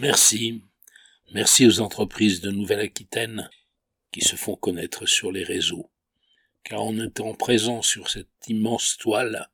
Merci. 0.00 0.62
Merci 1.32 1.66
aux 1.66 1.80
entreprises 1.80 2.40
de 2.40 2.52
Nouvelle-Aquitaine 2.52 3.50
qui 4.12 4.20
se 4.20 4.36
font 4.36 4.54
connaître 4.54 5.06
sur 5.06 5.32
les 5.32 5.42
réseaux. 5.42 5.90
Car 6.62 6.82
en 6.82 6.96
étant 7.00 7.34
présent 7.34 7.82
sur 7.82 8.08
cette 8.08 8.28
immense 8.46 8.96
toile, 8.96 9.50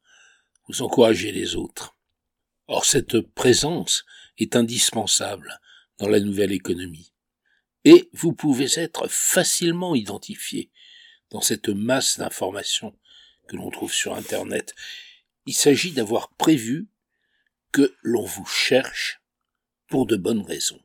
vous 0.69 0.83
encouragez 0.83 1.33
les 1.33 1.57
autres. 1.57 1.97
Or 2.67 2.85
cette 2.85 3.21
présence 3.21 4.05
est 4.37 4.55
indispensable 4.55 5.61
dans 5.97 6.09
la 6.09 6.21
nouvelle 6.21 6.53
économie. 6.53 7.15
Et 7.87 8.11
vous 8.13 8.35
pouvez 8.35 8.79
être 8.79 9.09
facilement 9.09 9.95
identifié 9.95 10.71
dans 11.31 11.41
cette 11.41 11.71
masse 11.71 12.19
d'informations 12.19 12.95
que 13.49 13.57
l'on 13.57 13.71
trouve 13.71 13.95
sur 13.95 14.15
Internet. 14.15 14.75
Il 15.47 15.55
s'agit 15.55 15.93
d'avoir 15.93 16.29
prévu 16.35 16.87
que 17.73 17.97
l'on 18.03 18.27
vous 18.27 18.45
cherche 18.45 19.24
pour 19.95 20.07
de 20.07 20.17
bonnes 20.17 20.43
raisons. 20.43 20.83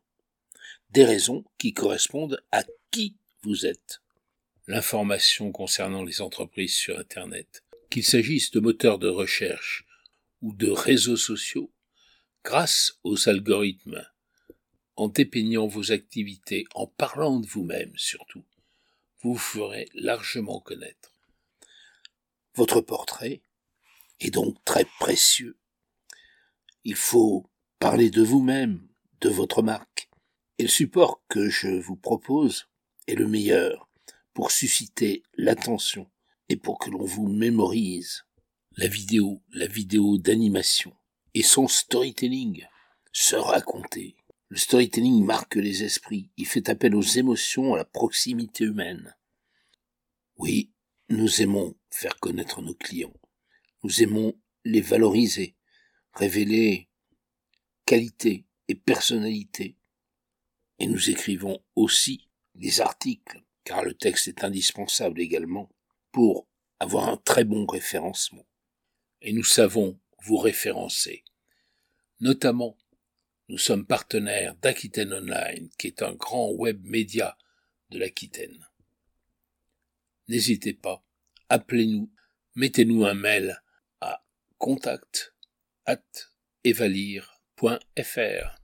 Des 0.91 1.04
raisons 1.04 1.44
qui 1.58 1.73
correspondent 1.73 2.44
à 2.52 2.63
qui 2.91 3.17
vous 3.41 3.66
êtes. 3.66 4.04
L'information 4.67 5.52
concernant 5.52 6.04
les 6.04 6.22
entreprises 6.22 6.76
sur 6.76 7.00
Internet, 7.00 7.64
qu'il 7.90 8.03
s'agisse 8.03 8.52
de 8.52 8.59
moteurs 8.59 9.00
de 9.00 9.09
recherche 9.09 9.88
ou 10.44 10.53
de 10.53 10.70
réseaux 10.70 11.17
sociaux, 11.17 11.72
grâce 12.44 13.00
aux 13.03 13.27
algorithmes, 13.27 14.05
en 14.95 15.08
dépeignant 15.08 15.66
vos 15.66 15.91
activités, 15.91 16.67
en 16.76 16.86
parlant 16.86 17.39
de 17.39 17.48
vous-même 17.48 17.94
surtout, 17.95 18.45
vous 19.23 19.38
ferez 19.38 19.89
largement 19.95 20.59
connaître. 20.59 21.16
Votre 22.53 22.80
portrait 22.80 23.41
est 24.20 24.30
donc 24.30 24.64
très 24.66 24.86
précieux. 25.00 25.58
Il 26.84 26.95
faut 26.95 27.50
parler 27.80 28.12
de 28.12 28.22
vous-même, 28.22 28.88
de 29.22 29.30
votre 29.30 29.62
marque. 29.62 30.09
Et 30.58 30.64
le 30.64 30.70
support 30.70 31.22
que 31.30 31.50
je 31.50 31.68
vous 31.68 31.96
propose 31.96 32.68
est 33.08 33.16
le 33.16 33.28
meilleur 33.28 33.89
pour 34.34 34.52
susciter 34.52 35.23
l'attention 35.36 36.09
et 36.50 36.56
pour 36.56 36.80
que 36.80 36.89
l'on 36.89 37.03
vous 37.03 37.28
mémorise. 37.28 38.23
La 38.78 38.88
vidéo, 38.88 39.42
la 39.52 39.67
vidéo 39.67 40.17
d'animation 40.17 40.94
et 41.34 41.44
son 41.44 41.67
storytelling, 41.67 42.66
se 43.11 43.36
raconter. 43.36 44.16
Le 44.50 44.58
storytelling 44.58 45.23
marque 45.23 45.56
les 45.56 45.83
esprits, 45.83 46.31
il 46.38 46.48
fait 46.48 46.70
appel 46.70 46.95
aux 46.95 47.02
émotions, 47.02 47.76
à 47.76 47.78
la 47.78 47.86
proximité 47.86 48.64
humaine. 48.64 49.16
Oui, 50.38 50.72
nous 51.09 51.42
aimons 51.42 51.76
faire 51.92 52.20
connaître 52.20 52.61
nos 52.61 52.73
clients. 52.73 53.14
Nous 53.83 54.02
aimons 54.02 54.33
les 54.66 54.81
valoriser, 54.81 55.56
révéler 56.14 56.89
qualité 57.86 58.45
et 58.70 58.75
personnalité. 58.75 59.75
Et 60.80 60.88
nous 60.88 61.09
écrivons 61.09 61.62
aussi 61.75 62.30
des 62.56 62.80
articles, 62.80 63.44
car 63.66 63.84
le 63.84 63.94
texte 63.94 64.30
est 64.30 64.45
indispensable 64.45 65.20
également, 65.20 65.70
pour 66.14 66.48
avoir 66.80 67.09
un 67.09 67.17
très 67.17 67.44
bon 67.44 67.66
référencement. 67.66 68.48
Et 69.22 69.34
nous 69.34 69.44
savons 69.44 70.00
vous 70.23 70.38
référencer. 70.38 71.26
Notamment, 72.22 72.78
nous 73.50 73.58
sommes 73.58 73.86
partenaires 73.86 74.56
d'Aquitaine 74.61 75.11
Online, 75.11 75.70
qui 75.78 75.88
est 75.88 76.02
un 76.02 76.14
grand 76.14 76.50
web 76.52 76.81
média 76.86 77.38
de 77.89 78.00
l'Aquitaine 78.00 78.70
n'hésitez 80.30 80.73
pas, 80.73 81.04
appelez-nous, 81.50 82.09
mettez-nous 82.56 83.04
un 83.04 83.16
mail 83.16 83.61
à 84.00 84.23
contact 84.58 85.33
at 85.86 86.02
evalir.fr. 86.64 88.58